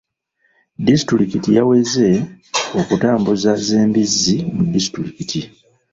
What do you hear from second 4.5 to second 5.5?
mu disitulikiti.